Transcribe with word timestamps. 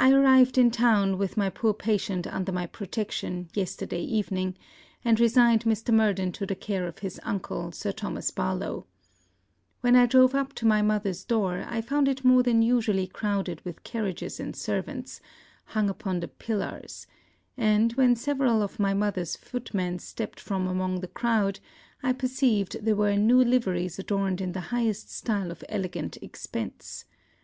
I 0.00 0.10
arrived 0.10 0.58
in 0.58 0.72
town, 0.72 1.16
with 1.16 1.36
my 1.36 1.48
poor 1.48 1.72
patient 1.74 2.26
under 2.26 2.50
my 2.50 2.66
protection, 2.66 3.50
yesterday 3.54 4.02
evening, 4.02 4.56
and 5.04 5.20
resigned 5.20 5.62
Mr. 5.62 5.94
Murden 5.94 6.32
to 6.32 6.44
the 6.44 6.56
care 6.56 6.88
of 6.88 6.98
his 6.98 7.20
uncle, 7.22 7.70
Sir 7.70 7.92
Thomas 7.92 8.32
Barlowe. 8.32 8.84
When 9.80 9.94
I 9.94 10.06
drove 10.06 10.34
up 10.34 10.54
to 10.54 10.66
my 10.66 10.82
mother's 10.82 11.22
door, 11.22 11.64
I 11.68 11.80
found 11.80 12.08
it 12.08 12.24
more 12.24 12.42
than 12.42 12.62
usually 12.62 13.06
crowded 13.06 13.64
with 13.64 13.84
carriages 13.84 14.40
and 14.40 14.56
servants; 14.56 15.20
hung 15.66 15.88
upon 15.88 16.18
the 16.18 16.26
pillars; 16.26 17.06
and, 17.56 17.92
when 17.92 18.16
several 18.16 18.60
of 18.60 18.80
my 18.80 18.92
mother's 18.92 19.36
footmen 19.36 20.00
stepped 20.00 20.40
from 20.40 20.66
among 20.66 20.98
the 20.98 21.06
crowd, 21.06 21.60
I 22.02 22.12
perceived 22.12 22.84
they 22.84 22.92
were 22.94 23.10
in 23.10 23.28
new 23.28 23.40
liveries 23.44 24.00
adorned 24.00 24.40
in 24.40 24.50
the 24.50 24.62
highest 24.74 25.12
stile 25.12 25.52
of 25.52 25.62
elegant 25.68 26.16
expence. 26.20 27.04